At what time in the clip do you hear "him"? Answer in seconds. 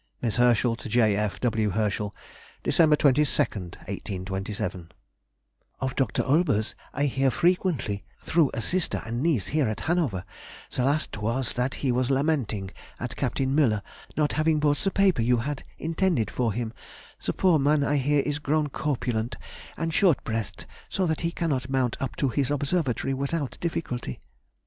16.51-16.73